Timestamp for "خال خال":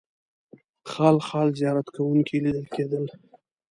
0.91-1.47